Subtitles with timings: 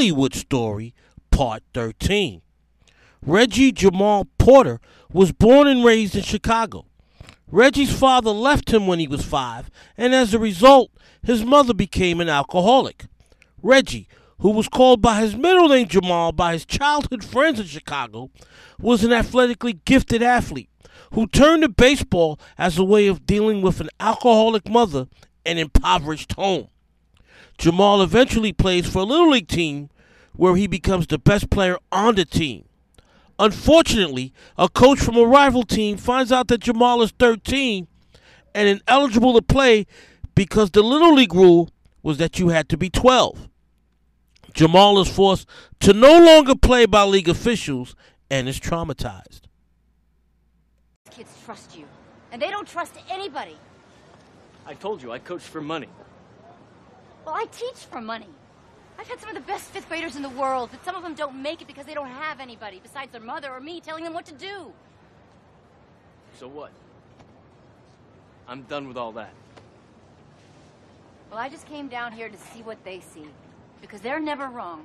[0.00, 0.94] Hollywood Story,
[1.30, 2.40] Part 13.
[3.20, 4.80] Reggie Jamal Porter
[5.12, 6.86] was born and raised in Chicago.
[7.50, 10.90] Reggie's father left him when he was five, and as a result,
[11.22, 13.08] his mother became an alcoholic.
[13.62, 14.08] Reggie,
[14.38, 18.30] who was called by his middle name Jamal by his childhood friends in Chicago,
[18.80, 20.70] was an athletically gifted athlete
[21.12, 25.08] who turned to baseball as a way of dealing with an alcoholic mother
[25.44, 26.68] and impoverished home.
[27.60, 29.90] Jamal eventually plays for a little league team
[30.32, 32.64] where he becomes the best player on the team.
[33.38, 37.86] Unfortunately, a coach from a rival team finds out that Jamal is 13
[38.54, 39.86] and ineligible to play
[40.34, 41.68] because the little league rule
[42.02, 43.50] was that you had to be 12.
[44.54, 45.46] Jamal is forced
[45.80, 47.94] to no longer play by league officials
[48.30, 49.42] and is traumatized.
[51.10, 51.84] Kids trust you,
[52.32, 53.58] and they don't trust anybody.
[54.64, 55.88] I told you, I coach for money.
[57.30, 58.26] Well, I teach for money.
[58.98, 61.14] I've had some of the best fifth graders in the world, but some of them
[61.14, 64.12] don't make it because they don't have anybody besides their mother or me telling them
[64.12, 64.72] what to do.
[66.34, 66.72] So what?
[68.48, 69.32] I'm done with all that.
[71.30, 73.28] Well, I just came down here to see what they see,
[73.80, 74.84] because they're never wrong.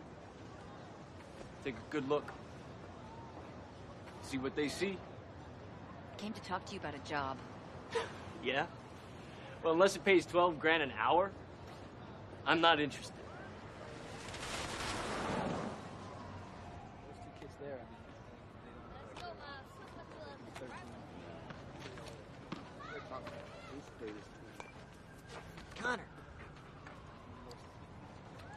[1.63, 2.31] Take a good look.
[4.21, 5.00] See what they see?
[6.13, 7.38] I came to talk to you about a job.
[8.44, 8.68] Yeah?
[9.63, 11.31] Well, unless it pays 12 grand an hour,
[12.47, 13.13] I'm not interested.
[25.75, 26.03] Connor.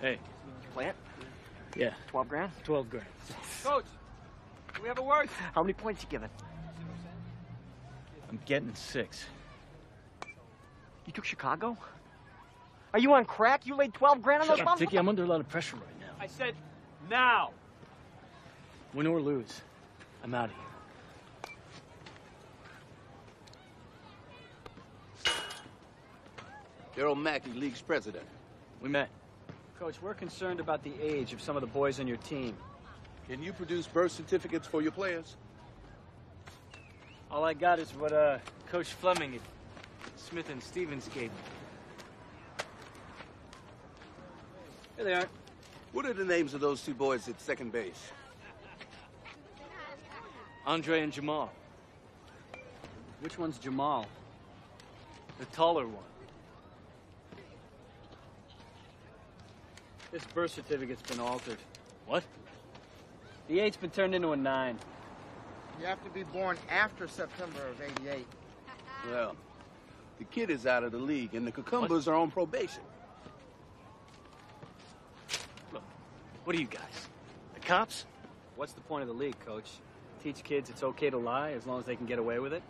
[0.00, 0.19] Hey.
[0.75, 0.96] Plant?
[1.76, 1.94] Yeah.
[2.08, 2.52] 12 grand?
[2.64, 3.06] 12 grand.
[3.64, 3.85] Coach,
[4.75, 5.29] do we have a word?
[5.55, 6.29] How many points you giving?
[8.29, 9.25] I'm getting six.
[11.06, 11.76] You took Chicago?
[12.93, 13.67] Are you on crack?
[13.67, 14.81] You laid 12 grand on those Shut up, bums?
[14.81, 14.96] Dickie.
[14.96, 16.14] I'm under a lot of pressure right now.
[16.20, 16.55] I said
[17.11, 17.50] now.
[18.94, 19.61] Win or lose,
[20.25, 20.64] I'm out of here.
[26.96, 28.25] Daryl Mackey, league's president.
[28.81, 29.08] We met.
[29.79, 32.56] Coach, we're concerned about the age of some of the boys on your team.
[33.29, 35.37] Can you produce birth certificates for your players?
[37.31, 38.38] All I got is what uh,
[38.70, 39.40] Coach Fleming at
[40.17, 41.58] Smith and Stevens gave me.
[44.99, 45.29] Here they are.
[45.93, 48.11] What are the names of those two boys at second base?
[50.67, 51.53] Andre and Jamal,
[53.21, 54.06] Which one's Jamal?
[55.39, 56.03] the taller one.
[60.11, 61.59] This birth certificate's been altered.
[62.06, 62.25] What?
[63.47, 64.77] The eight's been turned into a nine.
[65.79, 68.27] You have to be born after September of 88.
[69.09, 69.37] Well,
[70.19, 72.83] the kid is out of the league, and the Kekambas are on probation.
[76.49, 77.09] What are you guys?
[77.53, 78.06] The cops?
[78.56, 79.69] What's the point of the league, Coach?
[80.25, 82.62] Teach kids it's okay to lie as long as they can get away with it?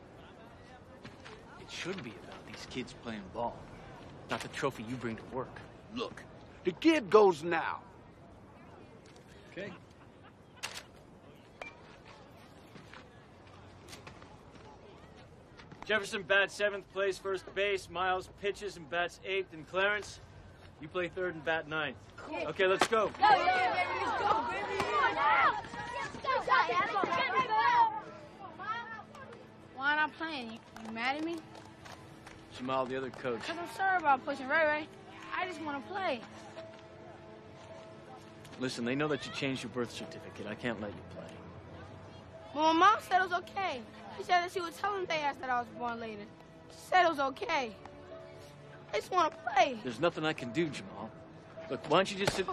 [1.60, 3.56] It should be about these kids playing ball,
[4.32, 5.60] not the trophy you bring to work.
[5.94, 6.24] Look,
[6.64, 7.78] the kid goes now.
[9.52, 9.70] Okay.
[15.84, 17.88] Jefferson bats seventh, plays first base.
[17.88, 20.18] Miles pitches and bats eighth, and Clarence,
[20.80, 21.96] you play third and bat ninth.
[22.46, 23.10] Okay, let's go.
[29.76, 30.52] Why not playing?
[30.52, 31.36] You, you mad at me?
[32.56, 33.40] Jamal, the other coach.
[33.40, 34.88] Because I'm sorry about pushing Ray Ray.
[35.36, 36.20] I just want to play.
[38.58, 40.46] Listen, they know that you changed your birth certificate.
[40.48, 41.24] I can't let you play.
[42.52, 43.80] But my mom said it was okay.
[44.16, 46.24] She said that she would tell them they asked that I was born later.
[46.70, 47.70] She said it was okay.
[48.92, 49.76] I just want to play.
[49.82, 51.10] There's nothing I can do, Jamal.
[51.70, 52.46] Look, why don't you just sit.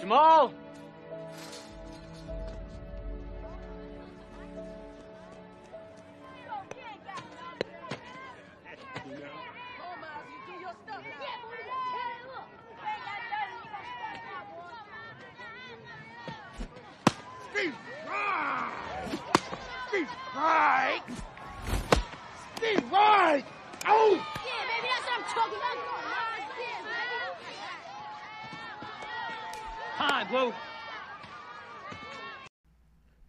[0.00, 0.52] Jamal!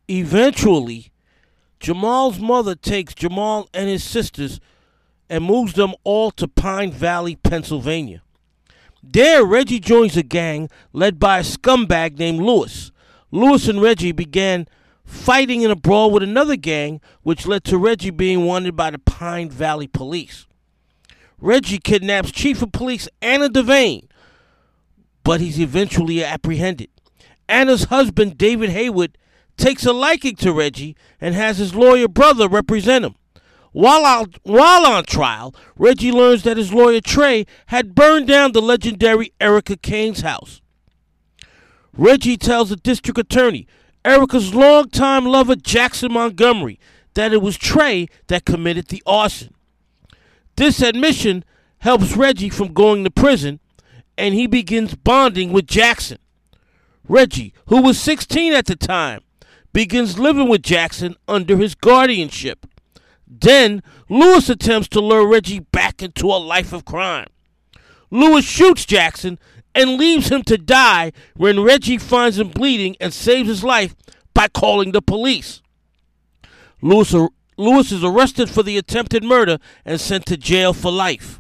[0.10, 1.12] Eventually,
[1.80, 4.60] Jamal's mother takes Jamal and his sisters
[5.30, 8.24] and moves them all to Pine Valley, Pennsylvania.
[9.04, 12.92] There, Reggie joins a gang led by a scumbag named Lewis.
[13.32, 14.68] Lewis and Reggie began
[15.06, 19.00] fighting in a brawl with another gang, which led to Reggie being wanted by the
[19.00, 20.48] Pine Valley police.
[21.39, 24.08] Reggie kidnaps Chief of Police Anna Devane,
[25.24, 26.89] but he's eventually apprehended.
[27.48, 29.18] Anna's husband, David Hayward,
[29.60, 33.16] takes a liking to Reggie and has his lawyer brother represent him.
[33.72, 38.62] While on, while on trial, Reggie learns that his lawyer Trey had burned down the
[38.62, 40.62] legendary Erica Kane's house.
[41.96, 43.68] Reggie tells the district attorney,
[44.04, 46.80] Erica's longtime lover Jackson Montgomery,
[47.13, 49.54] that it was Trey that committed the arson.
[50.56, 51.44] This admission
[51.80, 53.60] helps Reggie from going to prison,
[54.18, 56.18] and he begins bonding with Jackson.
[57.08, 59.22] Reggie, who was 16 at the time,
[59.74, 62.66] begins living with Jackson under his guardianship.
[63.28, 67.28] Then, Lewis attempts to lure Reggie back into a life of crime.
[68.10, 69.38] Lewis shoots Jackson
[69.76, 73.96] and leaves him to die when Reggie finds him bleeding and saves his life
[74.34, 75.62] by calling the police.
[76.82, 77.14] Lewis,
[77.58, 81.40] Lewis is arrested for the attempted murder and sent to jail for life.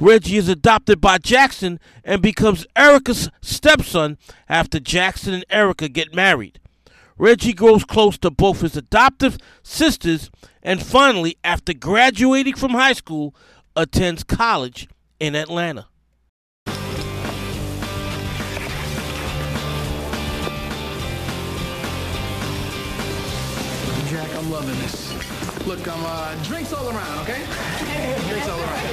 [0.00, 4.16] Reggie is adopted by Jackson and becomes Erica's stepson
[4.48, 6.60] after Jackson and Erica get married.
[7.18, 10.30] Reggie grows close to both his adoptive sisters
[10.62, 13.34] and finally, after graduating from high school,
[13.74, 15.86] attends college in Atlanta.
[24.06, 25.66] Jack, I'm loving this.
[25.66, 27.44] Look, I'm uh, drinks all around, okay?
[28.28, 28.84] Drinks all around.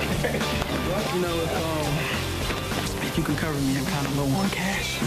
[1.13, 4.99] You know, if um, you can cover me, I'm kind of low on cash.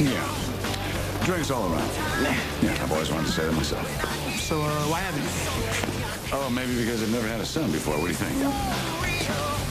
[0.00, 0.53] Yeah.
[1.24, 1.90] Drinks all around.
[2.62, 3.88] Yeah, I've always wanted to say that myself.
[4.38, 6.36] So, uh, why haven't you?
[6.36, 7.94] Oh, maybe because I've never had a son before.
[7.94, 8.38] What do you think?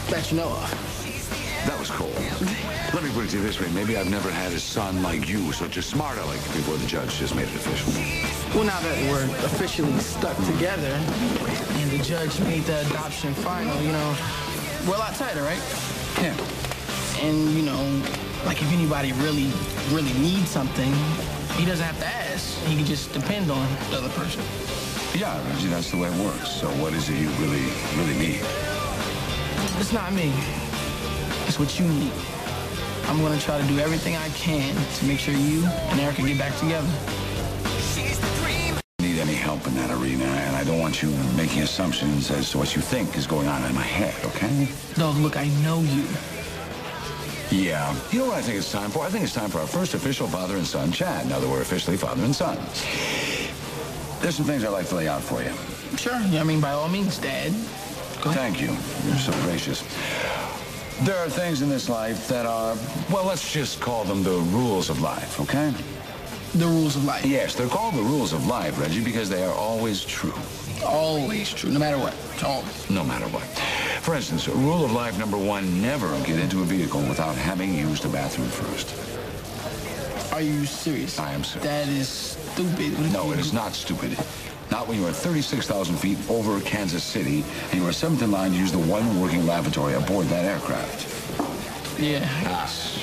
[0.10, 0.94] That you know of.
[1.68, 2.16] That was cold.
[2.92, 3.70] Let me put it to you this way.
[3.70, 7.20] Maybe I've never had a son like you, so just smart aleck before the judge
[7.20, 7.94] just made it official.
[8.56, 13.92] Well, now that we're officially stuck together and the judge made the adoption final, you
[13.92, 14.18] know,
[14.88, 15.62] we're a lot tighter, right?
[16.18, 16.36] Yeah.
[17.22, 18.02] And, you know,
[18.46, 19.52] like if anybody really,
[19.92, 20.92] really needs something,
[21.58, 22.58] he doesn't have to ask.
[22.66, 24.42] He can just depend on the other person.
[25.14, 26.50] Yeah, Reggie, that's the way it works.
[26.50, 28.42] So what is it you really, really need?
[29.78, 30.34] It's not me.
[31.46, 32.12] It's what you need.
[33.06, 36.40] I'm gonna try to do everything I can to make sure you and Erica get
[36.40, 36.90] back together.
[37.94, 38.76] She's the dream.
[39.00, 42.58] Need any help in that arena, and I don't want you making assumptions as to
[42.58, 44.68] what you think is going on in my head, okay?
[44.98, 46.06] No, look, I know you.
[47.52, 47.96] Yeah.
[48.12, 49.04] You know what I think it's time for?
[49.06, 51.26] I think it's time for our first official father and son chat.
[51.28, 52.58] Now that we're officially father and son.
[54.22, 55.52] There's some things I'd like to lay out for you.
[55.98, 56.16] Sure.
[56.16, 57.52] I mean, by all means, Dad.
[58.32, 58.70] Thank you.
[59.06, 59.84] You're so gracious.
[61.02, 62.78] There are things in this life that are,
[63.12, 65.74] well, let's just call them the rules of life, okay?
[66.58, 67.26] The rules of life.
[67.26, 70.34] Yes, they're called the rules of life, Reggie, because they are always true.
[70.86, 72.16] Always true, no matter what.
[72.44, 72.90] Always.
[72.90, 73.44] No matter what.
[74.04, 78.04] For instance, rule of life number one, never get into a vehicle without having used
[78.04, 78.94] the bathroom first.
[80.34, 81.18] Are you serious?
[81.18, 81.70] I am serious.
[81.70, 83.00] That is stupid.
[83.00, 84.18] What No, it is not stupid.
[84.70, 88.52] Not when you are 36,000 feet over Kansas City and you are seventh in line
[88.52, 91.08] to use the one working lavatory aboard that aircraft.
[91.98, 92.28] Yeah.
[92.40, 93.00] I guess.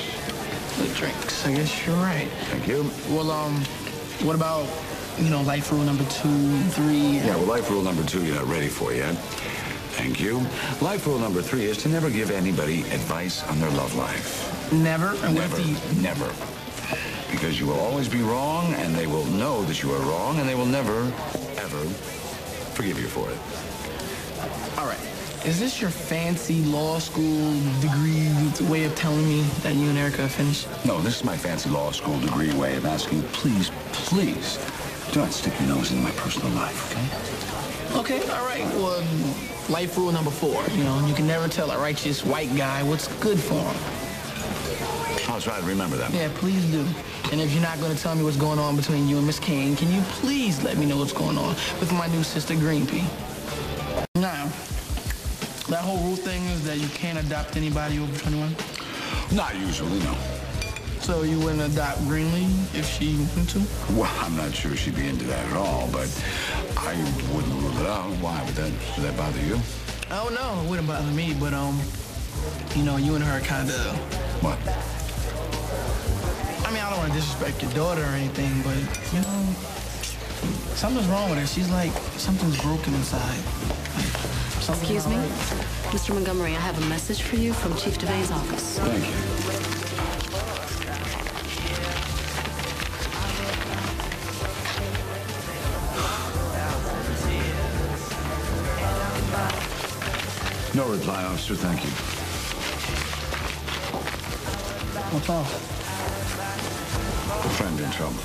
[0.77, 1.47] The drinks.
[1.47, 2.27] I guess you're right.
[2.51, 2.83] Thank you.
[3.09, 3.55] Well, um,
[4.21, 4.67] what about,
[5.17, 7.17] you know, life rule number two, three?
[7.17, 9.15] Yeah, well, life rule number two, you're not ready for yet.
[10.01, 10.39] Thank you.
[10.81, 14.73] Life rule number three is to never give anybody advice on their love life.
[14.73, 15.09] Never?
[15.23, 15.57] And Never.
[15.57, 16.01] the...
[16.01, 16.25] Never.
[17.29, 20.49] Because you will always be wrong, and they will know that you are wrong, and
[20.49, 21.01] they will never,
[21.57, 21.85] ever
[22.73, 23.37] forgive you for it.
[24.79, 24.97] All right.
[25.45, 28.27] Is this your fancy law school degree
[28.67, 30.67] way of telling me that you and Erica are finished?
[30.83, 34.57] No, this is my fancy law school degree way of asking you, please, please,
[35.11, 37.50] do not stick your nose into my personal life, okay?
[37.95, 38.65] Okay, all right.
[38.75, 39.03] Well,
[39.69, 40.63] life rule number four.
[40.75, 45.29] You know, you can never tell a righteous white guy what's good for him.
[45.29, 46.11] I'll try to remember that.
[46.13, 46.85] Yeah, please do.
[47.31, 49.39] And if you're not going to tell me what's going on between you and Miss
[49.39, 52.87] Kane, can you please let me know what's going on with my new sister, Green
[52.87, 53.03] Pea?
[54.15, 54.49] Now,
[55.69, 58.55] that whole rule thing is that you can't adopt anybody over 21?
[59.33, 60.15] Not usually, no.
[61.01, 63.59] So you wouldn't adopt Greenlee if she wanted to?
[63.93, 66.07] Well, I'm not sure she'd be into that at all, but
[66.77, 66.93] I
[67.33, 68.11] wouldn't rule it out.
[68.21, 69.59] Why would that, would that bother you?
[70.11, 71.79] Oh, no, it wouldn't bother me, but, um,
[72.75, 73.97] you know, you and her kind of...
[74.43, 74.57] What?
[76.67, 78.77] I mean, I don't want to disrespect your daughter or anything, but,
[79.11, 79.53] you know,
[80.77, 81.47] something's wrong with her.
[81.47, 83.41] She's like, something's broken inside.
[83.97, 84.05] Like,
[84.61, 85.15] something's Excuse me?
[85.15, 85.29] right.
[85.91, 86.13] Mr.
[86.13, 88.77] Montgomery, I have a message for you from Chief Devane's office.
[88.79, 89.50] Thank you.
[100.73, 101.55] No reply, officer.
[101.55, 101.89] Thank you.
[105.11, 105.45] What's up?
[107.45, 108.15] A friend in trouble.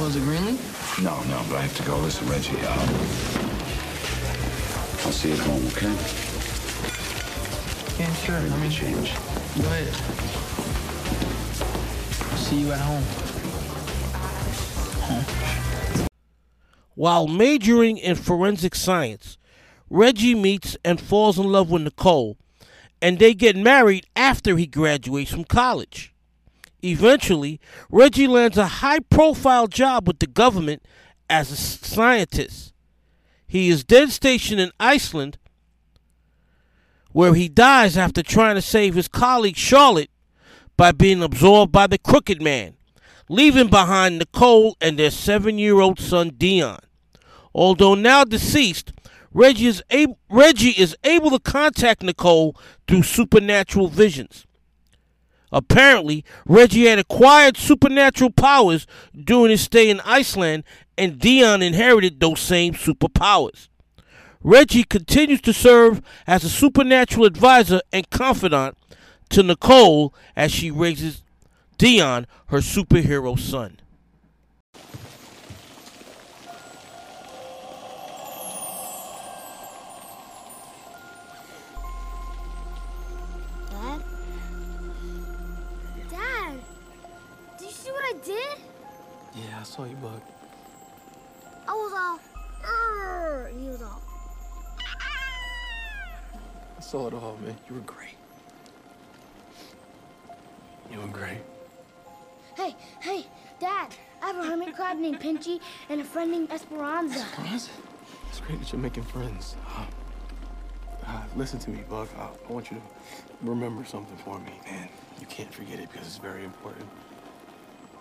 [0.00, 0.56] Was it Greenlee?
[1.02, 1.98] No, no, but I have to go.
[1.98, 2.72] Listen, to Reggie, uh,
[5.04, 5.92] I'll see you at home, okay?
[7.98, 8.40] Yeah, sure.
[8.40, 9.12] Let me change.
[9.60, 9.92] Go ahead.
[12.38, 13.04] See you at home.
[16.94, 19.36] While majoring in forensic science,
[19.92, 22.38] Reggie meets and falls in love with Nicole,
[23.02, 26.14] and they get married after he graduates from college.
[26.82, 30.82] Eventually, Reggie lands a high profile job with the government
[31.28, 32.72] as a scientist.
[33.46, 35.36] He is then stationed in Iceland,
[37.10, 40.10] where he dies after trying to save his colleague Charlotte
[40.78, 42.78] by being absorbed by the Crooked Man,
[43.28, 46.80] leaving behind Nicole and their seven year old son Dion.
[47.54, 48.94] Although now deceased,
[49.34, 54.46] Reggie is, ab- Reggie is able to contact Nicole through supernatural visions.
[55.52, 60.64] Apparently, Reggie had acquired supernatural powers during his stay in Iceland,
[60.96, 63.68] and Dion inherited those same superpowers.
[64.42, 68.76] Reggie continues to serve as a supernatural advisor and confidant
[69.28, 71.22] to Nicole as she raises
[71.78, 73.78] Dion, her superhero son.
[89.62, 90.20] I saw you, Bug.
[91.68, 92.18] I was all,
[92.68, 94.02] "Urgh," and he was all,
[96.76, 97.56] I saw it all, man.
[97.68, 98.16] You were great.
[100.90, 101.42] You were great.
[102.56, 103.24] hey, hey,
[103.60, 107.20] Dad, I have a hermit crab named Pinchy and a friend named Esperanza.
[107.20, 107.70] Esperanza?
[108.30, 109.54] It's great that you're making friends.
[109.76, 109.86] Uh,
[111.06, 112.08] uh, listen to me, Buck.
[112.18, 114.88] Uh, I want you to remember something for me, and
[115.20, 116.88] you can't forget it because it's very important.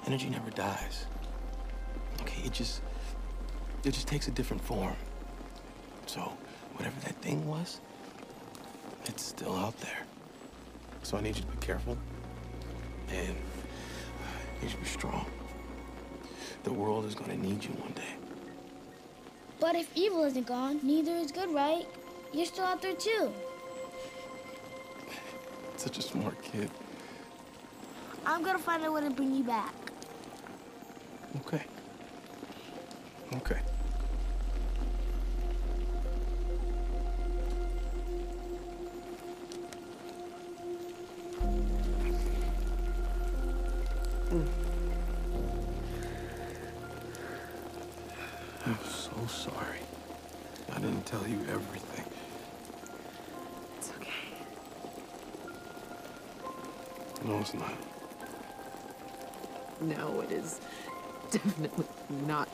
[0.07, 1.05] Energy never dies.
[2.21, 2.81] Okay, it just
[3.83, 4.95] it just takes a different form.
[6.05, 6.33] So,
[6.75, 7.79] whatever that thing was,
[9.05, 9.99] it's still out there.
[11.03, 11.97] So I need you to be careful,
[13.09, 15.25] and I need you to be strong.
[16.63, 18.15] The world is gonna need you one day.
[19.59, 21.87] But if evil isn't gone, neither is good, right?
[22.33, 23.31] You're still out there too.
[25.77, 26.69] Such a smart kid.
[28.25, 29.73] I'm gonna find a way to bring you back.
[31.37, 31.63] Okay.
[33.33, 33.55] Okay.
[44.29, 44.43] Hmm.
[48.65, 49.79] I'm so sorry.
[50.73, 52.05] I didn't tell you everything.
[53.77, 54.09] It's okay.
[57.25, 57.73] No, it's not.
[59.79, 60.59] No, it is
[61.31, 61.85] definitely
[62.27, 62.49] not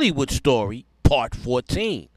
[0.00, 2.08] Hollywood Story, Part 14.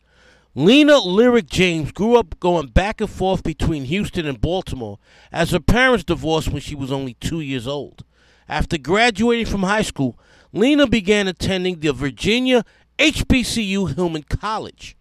[0.56, 5.00] Lena Lyric James grew up going back and forth between Houston and Baltimore
[5.34, 8.06] as her parents divorced when she was only two years old.
[8.48, 10.18] After graduating from high school,
[10.54, 12.64] Lena began attending the Virginia
[13.00, 14.96] HBCU Hillman College.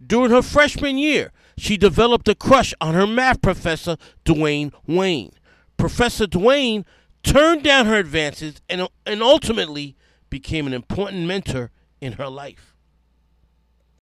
[0.00, 5.32] During her freshman year, she developed a crush on her math professor, Dwayne Wayne.
[5.76, 6.84] Professor Dwayne
[7.24, 9.96] turned down her advances and, and ultimately
[10.30, 12.74] became an important mentor in her life.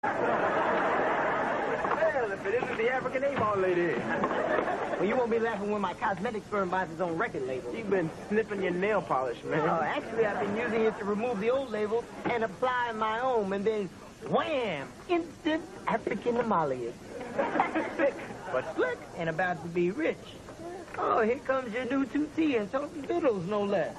[0.02, 0.12] Well,
[2.32, 3.94] if it isn't the African A-ball lady.
[4.98, 7.74] Well, you won't be laughing when my cosmetic firm buys its own record label.
[7.74, 9.60] You've been sniffing your nail polish, man.
[9.60, 13.52] Oh, actually, I've been using it to remove the old label and apply my own,
[13.52, 13.88] and then
[14.28, 14.88] wham!
[15.08, 16.94] Instant African emollient.
[17.96, 18.14] Sick,
[18.52, 20.16] but slick, and about to be rich.
[20.98, 23.96] Oh, here comes your new 2T and Total Biddles, no less.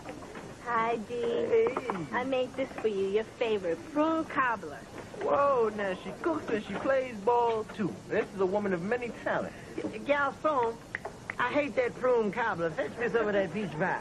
[0.66, 1.22] Hi, Dee.
[1.22, 1.76] Hey.
[2.14, 4.80] I made this for you, your favorite, prune cobbler.
[5.22, 7.94] Whoa, now she cooks and she plays ball, too.
[8.10, 9.56] This is a woman of many talents.
[10.06, 10.76] Garçon,
[11.38, 12.70] I hate that prune cobbler.
[12.72, 14.00] Fetch me some of that peach pie.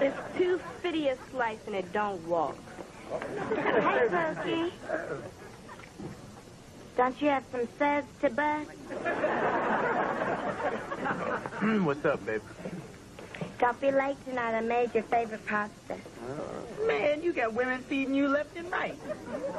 [0.00, 2.56] It's too fitty a slice and it don't walk.
[3.54, 4.72] Hey, Pokey.
[6.96, 8.70] Don't you have some suds to bust?
[11.58, 12.42] Hmm, what's up, baby?
[13.62, 14.56] Don't be late tonight.
[14.56, 15.96] I made your favorite pasta.
[16.84, 18.98] Man, you got women feeding you left and right.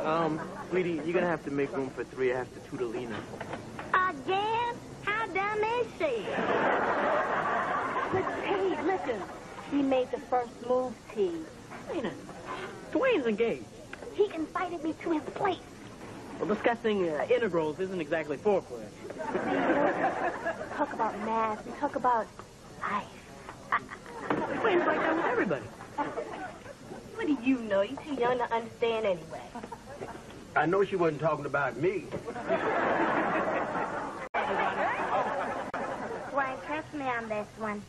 [0.03, 2.33] Um, sweetie, you're gonna have to make room for three.
[2.33, 3.15] I have to Tudelina.
[3.93, 4.75] Again?
[5.03, 6.25] How dumb is she?
[8.11, 9.21] But, hey, listen.
[9.71, 11.31] He made the first move, T.
[11.93, 12.11] Lena,
[12.91, 13.63] Dwayne's engaged.
[14.15, 15.59] He invited me to his place.
[16.39, 18.83] Well, discussing uh, integrals isn't exactly foreplay.
[20.75, 22.27] Talk about math and talk about
[22.81, 23.07] life.
[24.47, 25.65] Dwayne's like that with everybody.
[27.15, 27.81] What do you know?
[27.81, 29.41] You're too young to understand anyway.
[30.55, 32.05] I know she wasn't talking about me.
[36.31, 37.81] Dwayne, trust me on this one.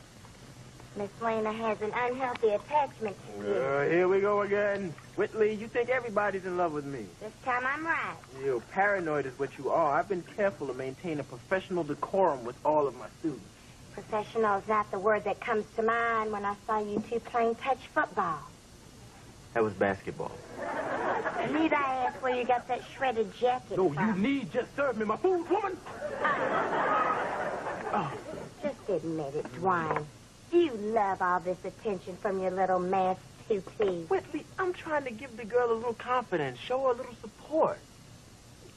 [0.97, 3.53] Miss Lena has an unhealthy attachment to you.
[3.53, 4.95] Uh, here we go again.
[5.17, 7.05] Whitley, you think everybody's in love with me.
[7.21, 8.15] This time I'm right.
[8.45, 9.99] You're paranoid is what you are.
[9.99, 13.45] I've been careful to maintain a professional decorum with all of my students.
[13.95, 17.55] Professional is not the word that comes to mind when I saw you two playing
[17.57, 18.41] touch football.
[19.55, 20.33] That was basketball.
[21.53, 24.09] Need I ask where you got that shredded jacket No, from?
[24.09, 25.77] you need just serve me my food, woman.
[27.97, 28.13] Oh.
[28.61, 30.05] Just admit it, Dwayne.
[30.51, 34.09] Do you love all this attention from your little math tutee?
[34.09, 37.79] Whitley, I'm trying to give the girl a little confidence, show her a little support.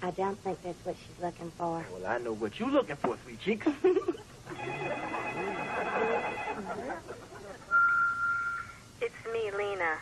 [0.04, 1.84] I don't think that's what she's looking for.
[1.92, 3.66] Well, I know what you're looking for, sweet cheeks.
[9.02, 9.98] It's me, Lena.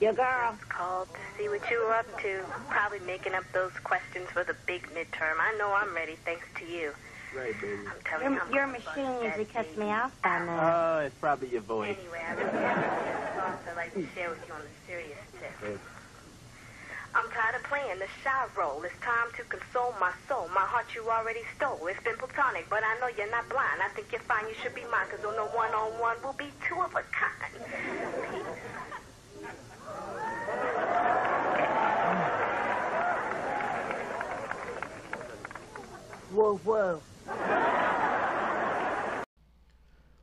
[0.00, 0.56] Your girl.
[0.68, 2.44] Called to see what you were up to.
[2.68, 5.36] Probably making up those questions for the big midterm.
[5.38, 6.92] I know I'm ready thanks to you.
[7.36, 7.86] right, baby.
[7.86, 10.96] I'm telling your, your machine usually cuts me off by now.
[10.96, 11.96] Oh, it's probably your voice.
[11.98, 15.80] Anyway, I really have thoughts I'd like to share with you on a serious tip.
[17.14, 18.82] I'm tired of playing the shy role.
[18.84, 20.48] It's time to console my soul.
[20.54, 21.86] My heart you already stole.
[21.86, 23.82] It's been platonic, but I know you're not blind.
[23.82, 24.46] I think you're fine.
[24.48, 27.52] You should be mine, because on the one-on-one we'll be two of a kind.
[28.30, 28.42] Peace.
[36.32, 37.02] Whoa, whoa.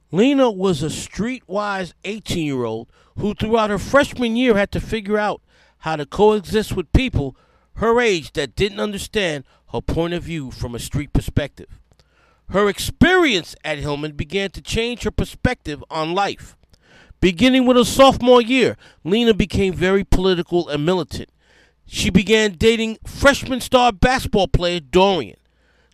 [0.10, 5.18] Lena was a streetwise 18 year old who, throughout her freshman year, had to figure
[5.18, 5.42] out
[5.88, 7.34] how to coexist with people
[7.76, 11.80] her age that didn't understand her point of view from a street perspective.
[12.50, 16.58] Her experience at Hillman began to change her perspective on life.
[17.22, 21.30] Beginning with her sophomore year, Lena became very political and militant.
[21.86, 25.38] She began dating freshman star basketball player Dorian.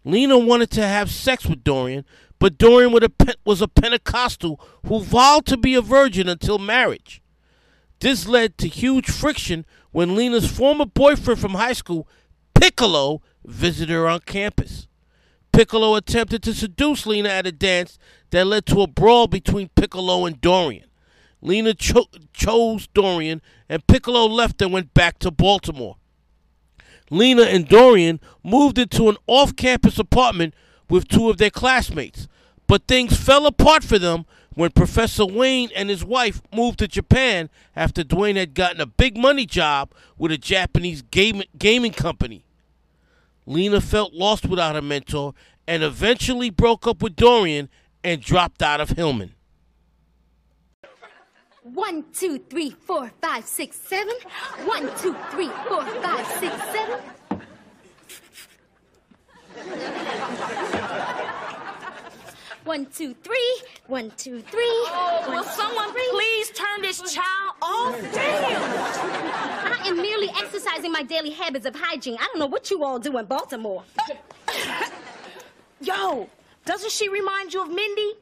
[0.03, 2.03] Lena wanted to have sex with Dorian,
[2.39, 2.97] but Dorian
[3.45, 7.21] was a, Pentecostal who vowed to be a virgin until marriage.
[8.03, 12.08] This led to huge friction when Lena's former boyfriend from high school,
[12.53, 14.88] Piccolo, visited her on campus.
[15.53, 17.99] Piccolo attempted to seduce Lena at a dance
[18.32, 20.88] that led to a brawl between Piccolo and Dorian.
[21.41, 25.97] Lena cho- chose Dorian, and Piccolo left and went back to Baltimore.
[27.12, 30.56] Lena and Dorian moved into an off campus apartment
[30.89, 32.27] with two of their classmates,
[32.65, 37.49] but things fell apart for them when Professor Wayne and his wife moved to Japan
[37.75, 42.45] after Dwayne had gotten a big money job with a Japanese game- gaming company.
[43.45, 45.33] Lena felt lost without her mentor
[45.67, 47.69] and eventually broke up with Dorian
[48.03, 49.33] and dropped out of Hillman.
[51.63, 54.13] One, two, three, four, five, six, seven.
[54.65, 56.99] One, two, three, four, five, six, seven.
[62.65, 63.62] One, two, three.
[63.88, 64.62] One, two, three.
[64.63, 66.08] Oh, One, will two, someone three.
[66.12, 67.99] please turn this child off?
[68.13, 69.73] Damn!
[69.73, 72.15] I am merely exercising my daily habits of hygiene.
[72.19, 73.84] I don't know what you all do in Baltimore.
[75.82, 76.30] Yo,
[76.65, 78.13] doesn't she remind you of Mindy?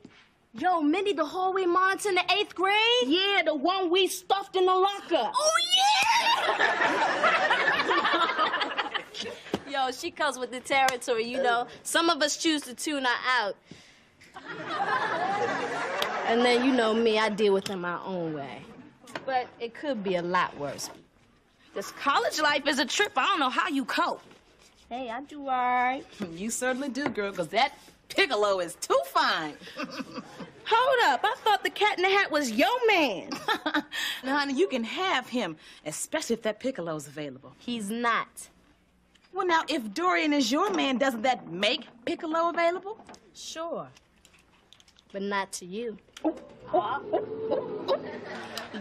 [0.53, 2.75] Yo, Mindy, the hallway monitor in the eighth grade?
[3.05, 5.31] Yeah, the one we stuffed in the locker.
[5.33, 6.57] Oh, yeah!
[9.69, 11.67] Yo, she comes with the territory, you know.
[11.83, 13.55] Some of us choose to tune her out.
[16.27, 18.61] And then, you know me, I deal with it my own way.
[19.25, 20.89] But it could be a lot worse.
[21.73, 23.11] This college life is a trip.
[23.17, 24.21] I don't know how you cope.
[24.89, 26.05] Hey, I do all right.
[26.31, 27.77] You certainly do, girl, because that
[28.09, 29.55] piccolo is too fine.
[29.75, 31.21] Hold up.
[31.23, 33.29] I thought the cat in the hat was your man.
[34.23, 37.53] now, honey, you can have him, especially if that piccolo's available.
[37.59, 38.49] He's not.
[39.33, 42.97] Well, now, if Dorian is your man, doesn't that make Piccolo available?
[43.33, 43.87] Sure.
[45.11, 45.97] But not to you.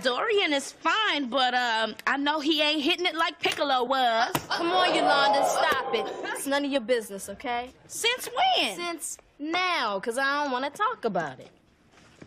[0.03, 4.33] Dorian is fine, but um, I know he ain't hitting it like Piccolo was.
[4.49, 6.07] Come on, Yolanda, stop it.
[6.33, 7.71] It's none of your business, okay?
[7.89, 8.77] Since when?
[8.77, 11.51] Since now, because I don't want to talk about it.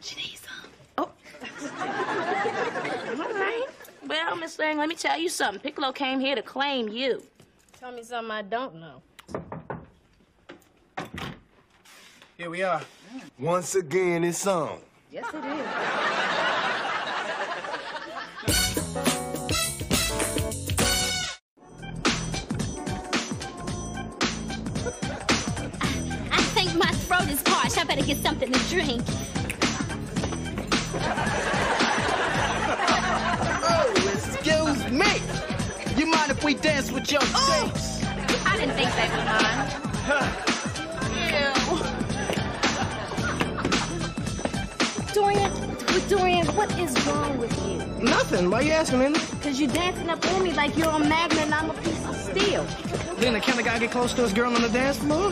[0.01, 0.69] She needs some.
[0.97, 1.09] Oh.
[3.23, 3.67] All right.
[4.05, 5.61] Well, Miss Lang, let me tell you something.
[5.61, 7.23] Piccolo came here to claim you.
[7.79, 9.01] Tell me something I don't know.
[12.43, 12.81] Here we are.
[13.39, 14.77] Once again, it's on.
[15.09, 15.65] Yes, it is.
[26.29, 27.77] I think my throat is parched.
[27.77, 29.01] I better get something to drink.
[33.63, 35.21] Oh, excuse me.
[35.97, 38.03] You mind if we dance with your oh, face?
[38.45, 39.25] I didn't think they would
[40.43, 40.52] mind.
[45.13, 45.51] Dorian,
[46.09, 47.77] Dorian, what is wrong with you?
[48.03, 48.49] Nothing.
[48.49, 49.19] Why you asking, Lena?
[49.31, 52.15] Because you're dancing up on me like you're a magnet and I'm a piece of
[52.15, 52.65] steel.
[53.19, 55.31] Lena, can the guy get close to his girl on the dance floor?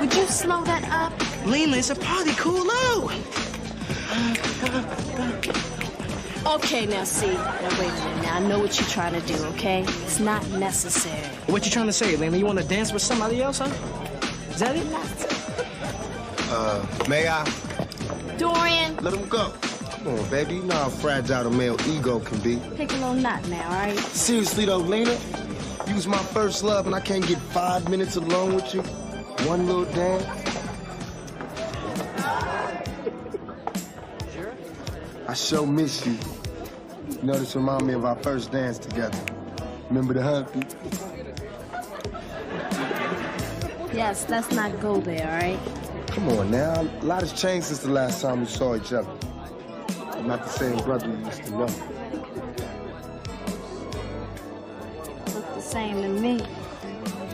[0.00, 1.12] Would you slow that up?
[1.46, 2.30] Lena, it's a party.
[2.36, 3.12] Cool out.
[6.46, 7.34] Okay, now see.
[7.34, 8.22] Now wait a minute.
[8.22, 9.82] Now I know what you're trying to do, okay?
[9.82, 11.26] It's not necessary.
[11.46, 12.36] What you trying to say, Lena?
[12.36, 14.05] You want to dance with somebody else, huh?
[14.56, 14.86] Is that it?
[16.50, 17.44] Uh, may I?
[18.38, 19.50] Dorian, Let him go.
[19.50, 20.54] Come on, baby.
[20.54, 22.56] You know how fragile a male ego can be.
[22.74, 23.98] Pick a little not now, all right?
[23.98, 25.14] Seriously, though, Lena,
[25.86, 28.80] you was my first love, and I can't get five minutes alone with you?
[29.46, 30.24] One little dance?
[34.32, 34.54] Sure.
[35.28, 36.16] I so miss you.
[37.10, 39.18] You know, this remind me of our first dance together.
[39.90, 40.62] Remember the humpy?
[43.96, 45.58] Yes, let's not go there, all right?
[46.08, 46.82] Come on now.
[46.82, 49.10] A lot has changed since the last time we saw each other.
[50.12, 51.66] I'm not the same brother you used to know.
[55.34, 56.46] Look the same to me.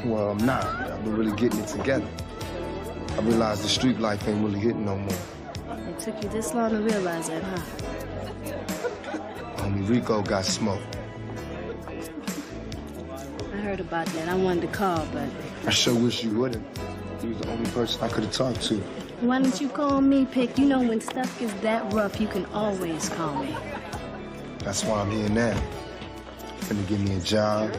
[0.05, 0.65] Well, I'm not.
[0.65, 2.07] I've been really getting it together.
[3.11, 5.19] I realized the street life ain't really hitting no more.
[5.69, 7.61] It took you this long to realize that, huh?
[9.57, 10.97] Homie Rico got smoked.
[13.73, 14.29] Heard about that.
[14.29, 15.27] I wanted to call, but
[15.67, 16.63] I sure wish you wouldn't.
[17.23, 18.75] He was the only person I could have talked to.
[19.23, 20.59] why don't you call me, Pick?
[20.59, 23.57] You know when stuff gets that rough, you can always call me.
[24.59, 25.59] That's why I'm here now.
[26.61, 27.75] Finna give me a job,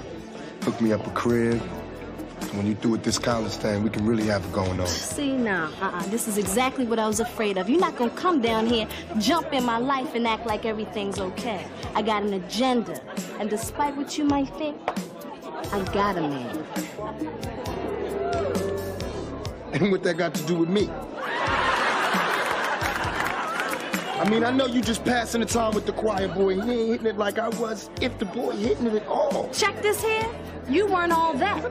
[0.64, 1.62] hook me up a crib.
[2.54, 4.88] When you through with this college thing, we can really have it going on.
[4.88, 7.70] See now, uh-uh, this is exactly what I was afraid of.
[7.70, 8.88] You're not gonna come down here,
[9.20, 11.68] jump in my life, and act like everything's okay.
[11.94, 13.00] I got an agenda,
[13.40, 14.76] and despite what you might think,
[15.72, 16.66] I got a man.
[19.74, 20.90] And what that got to do with me?
[24.20, 26.62] I mean, I know you just passing the time with the choir boy.
[26.62, 29.50] He ain't hitting it like I was, if the boy hitting it at all.
[29.52, 30.28] Check this here.
[30.70, 31.62] You weren't all that.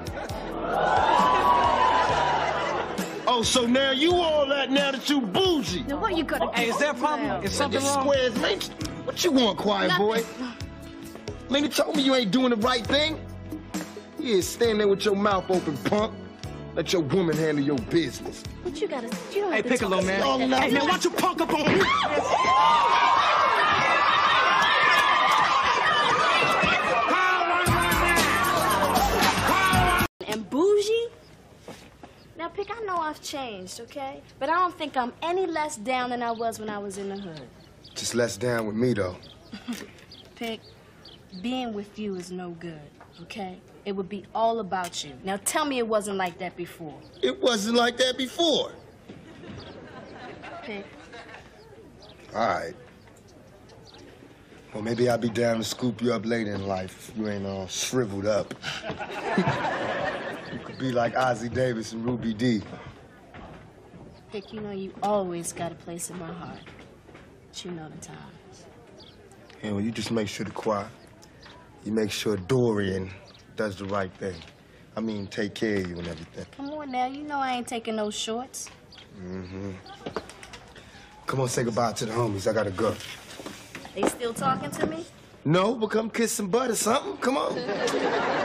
[3.27, 5.85] Oh, so now you all that now that you bougie.
[5.85, 7.43] Now what you gonna Hey, is there a problem?
[7.43, 8.03] Is something wrong?
[8.03, 8.61] Squares, man.
[9.05, 10.23] What you want, choir boy?
[11.49, 13.19] Lena told me you ain't doing the right thing.
[14.23, 16.15] Yeah, stand there with your mouth open, punk.
[16.77, 18.45] Let your woman handle your business.
[18.63, 19.09] What you gotta?
[19.35, 20.21] You don't Hey, have to Piccolo, man.
[20.41, 20.63] like that.
[20.63, 21.83] Hey, man, why don't you punk up on me?
[30.27, 31.09] And bougie?
[32.39, 34.23] Now, Pick, I know I've changed, okay?
[34.39, 37.09] But I don't think I'm any less down than I was when I was in
[37.09, 37.43] the hood.
[37.95, 39.17] Just less down with me, though.
[40.37, 40.61] Pick,
[41.43, 42.81] being with you is no good,
[43.23, 43.59] okay?
[43.85, 45.13] It would be all about you.
[45.25, 46.99] Now, tell me it wasn't like that before.
[47.21, 48.73] It wasn't like that before.
[50.63, 50.87] Pick,
[52.35, 52.75] All right.
[54.73, 57.45] Well, maybe I'll be down to scoop you up later in life if you ain't
[57.45, 58.55] all shriveled up.
[60.53, 62.63] you could be like Ossie Davis and Ruby Dee
[64.31, 66.61] Pick, you know you always got a place in my heart.
[67.49, 68.65] But you know the times.
[69.63, 70.89] Yeah, well, you just make sure the choir,
[71.85, 73.11] you make sure Dorian
[73.57, 74.37] does the right thing.
[74.97, 76.47] I mean, take care of you and everything.
[76.57, 78.69] Come on now, you know I ain't taking no shorts.
[79.19, 79.73] Mm-hmm.
[81.27, 82.49] Come on, say goodbye to the homies.
[82.49, 82.95] I gotta go.
[83.95, 85.05] They still talking to me?
[85.45, 87.17] No, but come kiss some butt or something.
[87.19, 87.57] Come on.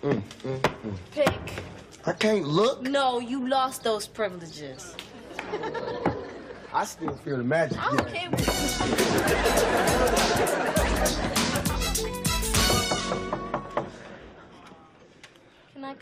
[0.00, 0.94] Mm, mm, mm.
[1.10, 1.64] Pick.
[2.06, 2.82] I can't look.
[2.82, 4.94] No, you lost those privileges.
[6.72, 7.76] I still feel the magic.
[7.80, 8.30] I don't care.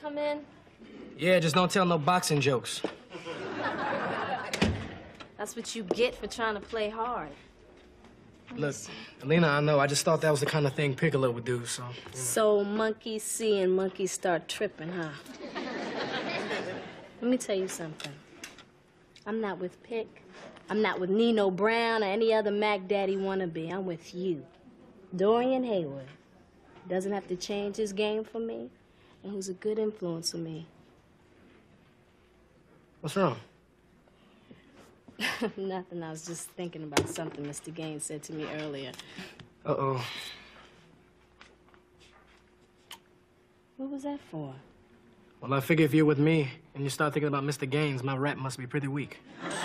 [0.06, 0.40] come in?
[1.18, 2.80] Yeah, just don't tell no boxing jokes.
[5.36, 7.30] That's what you get for trying to play hard.
[8.54, 8.76] Look,
[9.22, 9.80] Alina, I know.
[9.80, 11.82] I just thought that was the kind of thing Piccolo would do, so.
[12.12, 15.10] So monkeys see and monkeys start tripping, huh?
[17.20, 18.12] Let me tell you something.
[19.26, 20.22] I'm not with Pick.
[20.70, 23.72] I'm not with Nino Brown or any other Mac Daddy wannabe.
[23.72, 24.44] I'm with you.
[25.14, 26.06] Dorian Heywood.
[26.88, 28.70] Doesn't have to change his game for me,
[29.22, 30.66] and who's a good influence for me.
[33.00, 33.36] What's wrong?
[35.56, 36.02] Nothing.
[36.02, 37.74] I was just thinking about something Mr.
[37.74, 38.92] Gaines said to me earlier.
[39.64, 40.04] Uh oh.
[43.76, 44.54] What was that for?
[45.40, 47.68] Well, I figure if you're with me and you start thinking about Mr.
[47.68, 49.20] Gaines, my rap must be pretty weak.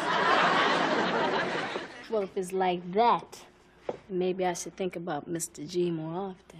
[2.12, 3.40] Well, if it's like that,
[4.10, 5.66] maybe I should think about Mr.
[5.66, 6.60] G more often.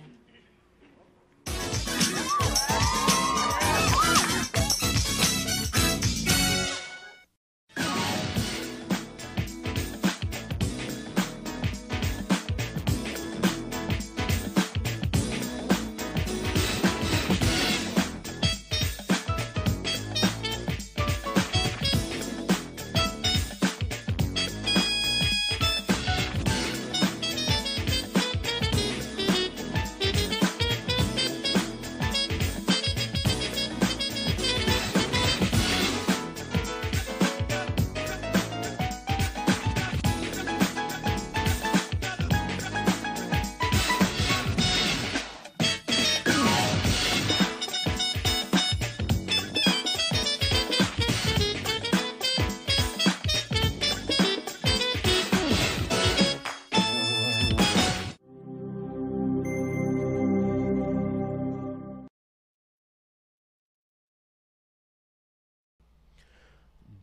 [2.72, 3.11] Thank you.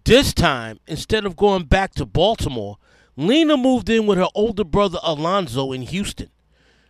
[0.09, 2.79] This time, instead of going back to Baltimore,
[3.15, 6.31] Lena moved in with her older brother Alonzo in Houston.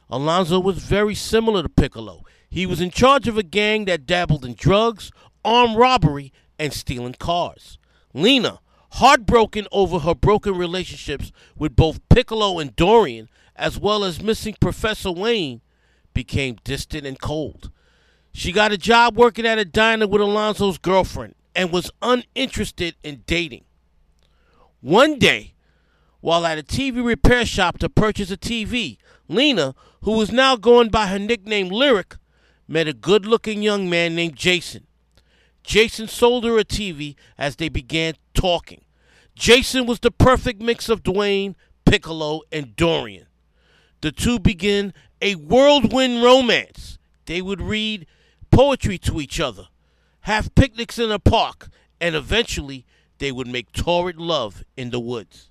[0.09, 2.23] Alonzo was very similar to Piccolo.
[2.49, 5.11] He was in charge of a gang that dabbled in drugs,
[5.45, 7.77] armed robbery, and stealing cars.
[8.15, 8.61] Lena,
[8.93, 15.11] heartbroken over her broken relationships with both Piccolo and Dorian, as well as missing Professor
[15.11, 15.61] Wayne,
[16.15, 17.73] became distant and cold.
[18.31, 23.25] She got a job working at a diner with Alonzo's girlfriend and was uninterested in
[23.27, 23.65] dating.
[24.81, 25.55] One day,
[26.21, 30.89] while at a TV repair shop to purchase a TV, Lena, who was now going
[30.89, 32.15] by her nickname Lyric,
[32.69, 34.87] met a good looking young man named Jason.
[35.65, 38.85] Jason sold her a TV as they began talking.
[39.35, 43.27] Jason was the perfect mix of Dwayne, Piccolo, and Dorian.
[44.01, 47.01] The two began a whirlwind romance.
[47.27, 48.07] They would read
[48.53, 49.67] poetry to each other,
[50.23, 51.69] have picnics in a park,
[52.01, 52.85] and eventually
[53.19, 55.51] they would make torrid love in the woods.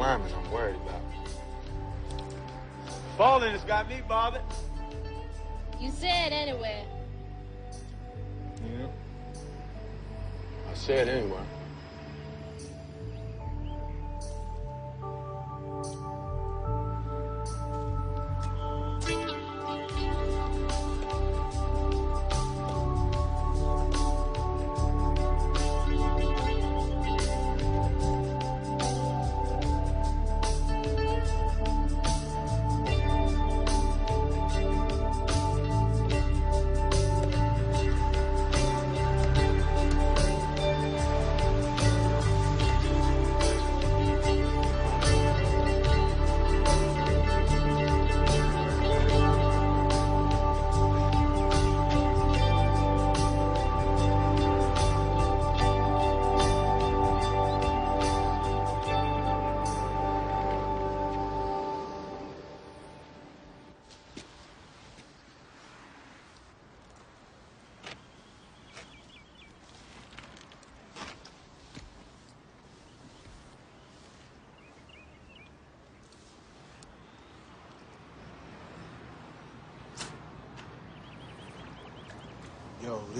[0.00, 1.02] Climbing, I'm worried about.
[3.18, 4.40] Falling has got me bothered.
[5.78, 6.86] You said anyway.
[8.64, 8.86] Yeah.
[10.70, 11.42] I said anyway.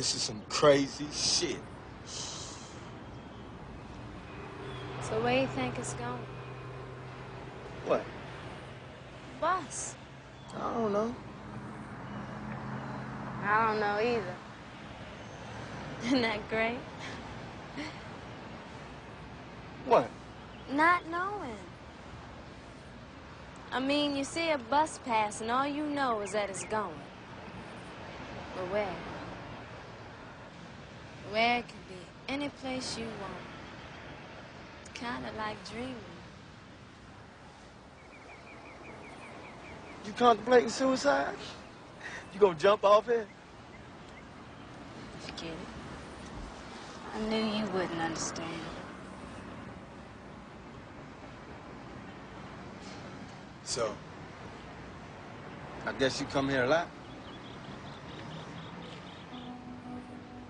[0.01, 1.59] This is some crazy shit.
[2.07, 2.57] So
[5.23, 6.25] where you think it's going?
[7.85, 8.03] What?
[9.43, 9.95] Bus.
[10.57, 11.15] I don't know.
[13.43, 14.35] I don't know either.
[16.07, 16.79] Isn't that great?
[19.85, 20.09] What?
[20.73, 21.59] Not knowing.
[23.71, 26.99] I mean, you see a bus pass and all you know is that it's going.
[28.57, 28.97] But where?
[31.31, 31.95] Where it could be
[32.29, 33.33] any place you want.
[34.87, 35.95] It's kind of like dreaming.
[40.05, 41.37] You contemplating suicide?
[42.35, 43.29] You gonna jump off it?
[45.21, 47.15] Forget it.
[47.15, 48.49] I knew you wouldn't understand.
[53.65, 53.95] So,
[55.87, 56.89] I guess you come here a lot?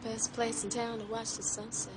[0.03, 1.93] Best place in town to watch the sunset.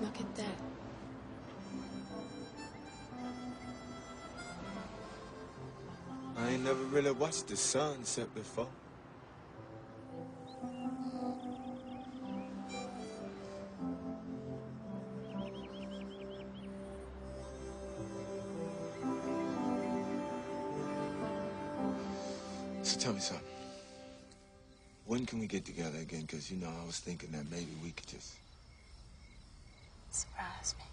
[0.00, 0.58] Look at that.
[6.36, 8.68] I ain't never really watched the sunset before.
[25.58, 26.22] Get together again?
[26.22, 28.34] Because, you know, I was thinking that maybe we could just...
[30.10, 30.84] Surprise me.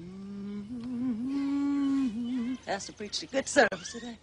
[0.00, 0.94] Mm-hmm.
[2.66, 4.16] Pastor preached a good service today.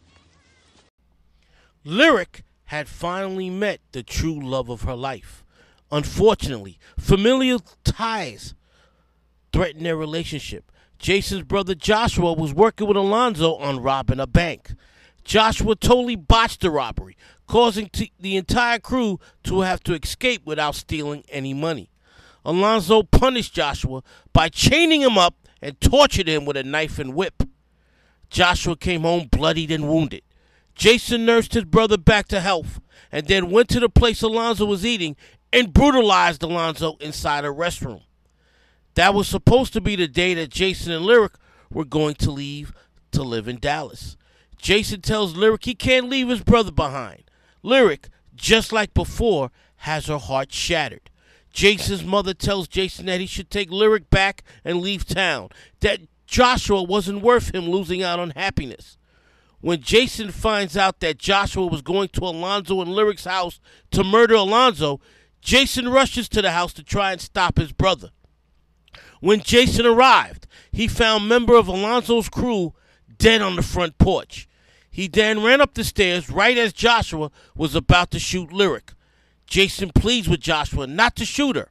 [1.83, 5.43] Lyric had finally met the true love of her life.
[5.91, 8.53] Unfortunately, familial ties
[9.53, 10.71] threatened their relationship.
[10.99, 14.73] Jason's brother Joshua was working with Alonzo on robbing a bank.
[15.23, 17.15] Joshua totally botched the robbery,
[17.47, 21.89] causing t- the entire crew to have to escape without stealing any money.
[22.43, 24.03] Alonzo punished Joshua
[24.33, 27.43] by chaining him up and tortured him with a knife and whip.
[28.29, 30.21] Joshua came home bloodied and wounded.
[30.77, 32.79] Jason nursed his brother back to health
[33.11, 35.15] and then went to the place Alonzo was eating
[35.51, 38.03] and brutalized Alonzo inside a restroom.
[38.93, 41.33] That was supposed to be the day that Jason and Lyric
[41.71, 42.73] were going to leave
[43.11, 44.17] to live in Dallas.
[44.57, 47.23] Jason tells Lyric he can't leave his brother behind.
[47.63, 51.09] Lyric, just like before, has her heart shattered.
[51.51, 55.49] Jason's mother tells Jason that he should take Lyric back and leave town,
[55.79, 58.97] that Joshua wasn't worth him losing out on happiness.
[59.59, 63.59] When Jason finds out that Joshua was going to Alonzo and Lyric's house
[63.91, 64.99] to murder Alonzo,
[65.41, 68.11] Jason rushes to the house to try and stop his brother.
[69.19, 72.73] When Jason arrived, he found member of Alonzo's crew
[73.17, 74.47] dead on the front porch.
[74.91, 78.93] He then ran up the stairs right as Joshua was about to shoot Lyric.
[79.47, 81.69] Jason pleads with Joshua not to shoot her.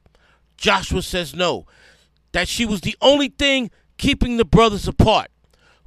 [0.57, 1.65] Joshua says no,
[2.31, 5.29] that she was the only thing keeping the brothers apart.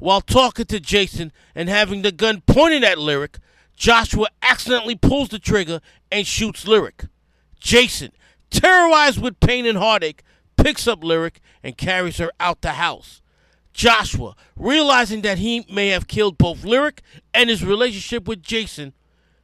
[0.01, 3.39] While talking to Jason and having the gun pointed at Lyric,
[3.77, 5.81] Joshua accidentally pulls the trigger
[6.11, 7.05] and shoots Lyric.
[7.61, 8.13] Jason,
[8.51, 10.23] terrorized with pain and heartache,
[10.57, 13.21] picks up Lyric and carries her out the house.
[13.75, 17.03] Joshua, realizing that he may have killed both Lyric
[17.35, 18.95] and his relationship with Jason,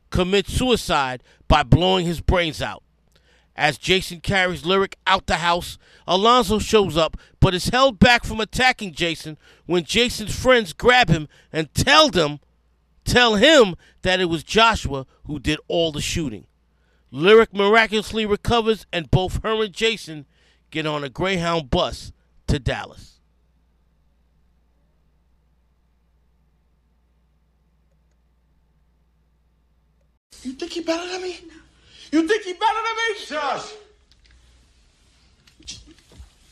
[0.09, 2.83] commits suicide by blowing his brains out.
[3.57, 8.39] As Jason carries Lyric out the house, Alonzo shows up but is held back from
[8.39, 12.41] attacking Jason when Jason's friends grab him and tell them
[13.05, 16.47] tell him that it was Joshua who did all the shooting.
[17.11, 20.27] Lyric miraculously recovers and both her and Jason
[20.71, 22.13] get on a Greyhound bus
[22.49, 23.21] to Dallas.
[30.43, 31.41] You think you're better than me?
[32.17, 33.27] You think he better than me?
[33.27, 33.75] Josh.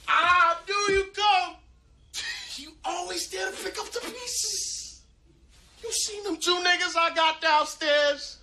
[0.07, 1.57] Ah, do you come?
[2.57, 5.01] You always there to pick up the pieces.
[5.83, 8.37] You seen them two niggas I got downstairs?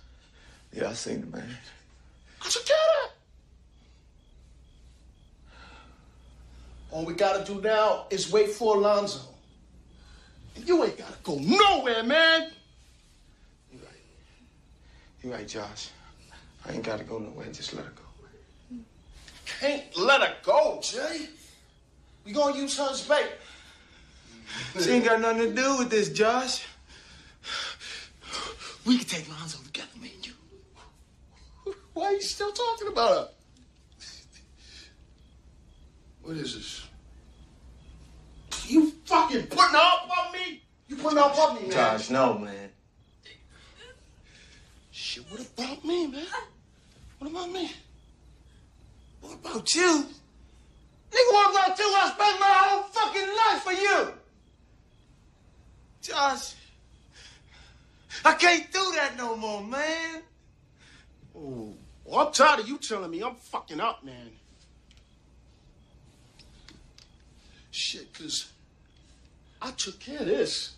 [0.72, 1.56] Yeah, I seen them, man.
[2.40, 3.10] How'd you get it?
[6.90, 9.20] All we gotta do now is wait for Alonzo.
[10.56, 12.50] And you ain't gotta go nowhere, man.
[15.22, 15.88] You're right, Josh.
[16.66, 17.46] I ain't gotta go nowhere.
[17.52, 18.78] Just let her go.
[19.60, 21.28] Can't let her go, Jay.
[22.24, 23.26] We gonna use her as bait.
[24.80, 26.64] She ain't got nothing to do with this, Josh.
[28.84, 30.32] We can take Lonzo together, me and You
[31.94, 33.28] why are you still talking about her?
[36.22, 36.86] What is this?
[38.66, 40.62] You fucking putting up on me?
[40.88, 41.70] You putting up on me, man?
[41.70, 42.70] Josh, no, man.
[44.90, 46.26] Shit, what about me, man?
[47.22, 47.70] What about me?
[49.20, 50.06] What about you?
[51.12, 51.84] Nigga, what about you?
[51.84, 54.12] I spent my whole fucking life for you.
[56.00, 56.56] Josh,
[58.24, 60.22] I can't do that no more, man.
[61.36, 61.72] Oh,
[62.04, 64.32] well, I'm tired of you telling me I'm fucking up, man.
[67.70, 68.50] Shit, cause
[69.60, 70.74] I took care of this.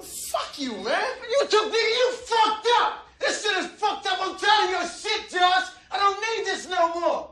[0.00, 1.04] Fuck you, man.
[1.30, 3.03] You took nigga, you fucked up.
[3.20, 4.18] This shit is fucked up.
[4.20, 5.68] I'm telling you shit, Josh.
[5.90, 7.30] I don't need this no more.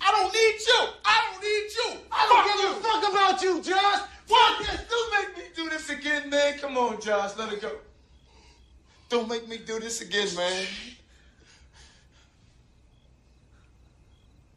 [0.00, 0.88] I don't need you.
[1.04, 2.00] I don't need you.
[2.12, 2.70] I don't Fuck give you.
[2.70, 4.00] a fuck about you, Josh.
[4.26, 4.80] Fuck this.
[4.88, 6.58] Don't make me do this again, man.
[6.58, 7.32] Come on, Josh.
[7.36, 7.72] Let it go.
[9.08, 10.66] Don't make me do this again, man.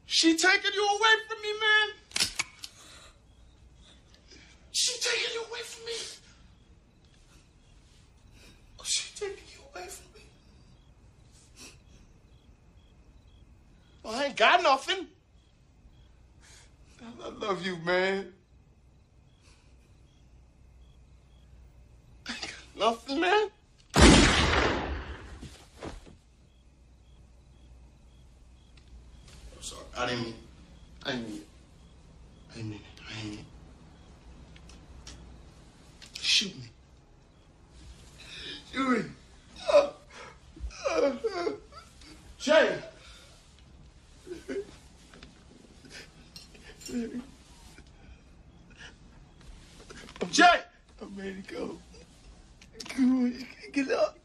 [0.06, 1.90] She taking you away from me, man.
[4.72, 5.94] She taking you away from me.
[8.80, 10.22] Oh, she taking you away from me.
[14.10, 15.06] Well, I ain't got nothing.
[17.00, 18.34] I love you, man.
[22.28, 23.50] I ain't got nothing, man.
[23.94, 24.02] I'm
[29.62, 29.84] sorry.
[29.96, 30.34] I didn't mean.
[31.06, 31.48] I didn't mean it.
[32.50, 33.04] I didn't mean it.
[33.08, 33.46] I didn't mean it.
[36.20, 36.64] Shoot me.
[38.74, 39.06] Shoot me.
[39.72, 39.90] Uh,
[40.90, 41.52] uh, uh.
[42.40, 42.80] Jay.
[50.32, 50.62] Jay.
[51.02, 51.78] I'm ready to go.
[52.90, 54.18] Come on, you gotta get up.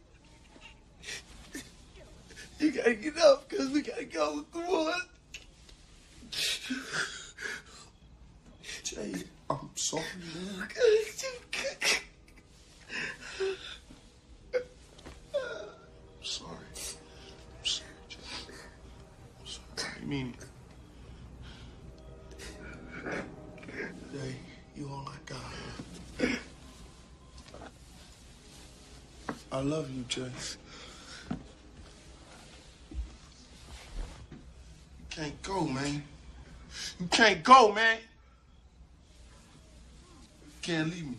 [2.58, 4.46] You gotta get up, cause we gotta go.
[4.50, 5.02] Come on.
[8.82, 9.12] Jay,
[9.50, 10.04] I'm sorry,
[10.34, 10.68] man.
[14.54, 14.62] I'm
[16.22, 16.56] sorry.
[16.56, 18.18] I'm sorry, Jay.
[18.48, 19.92] I'm sorry.
[20.00, 20.53] I mean it.
[29.54, 30.56] I love you, Jace.
[31.30, 31.36] You
[35.10, 36.02] can't go, man.
[36.98, 37.98] You can't go, man.
[40.44, 41.18] You can't leave me.